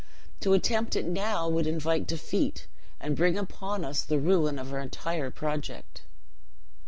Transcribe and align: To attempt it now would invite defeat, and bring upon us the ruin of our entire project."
To 0.39 0.53
attempt 0.55 0.95
it 0.95 1.05
now 1.05 1.47
would 1.47 1.67
invite 1.67 2.07
defeat, 2.07 2.65
and 2.99 3.15
bring 3.15 3.37
upon 3.37 3.85
us 3.85 4.01
the 4.01 4.17
ruin 4.17 4.57
of 4.57 4.73
our 4.73 4.79
entire 4.79 5.29
project." 5.29 6.01